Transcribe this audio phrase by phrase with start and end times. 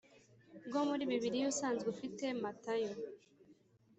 [0.67, 2.93] bwo muri Bibiliya usanzwe ufite Matayo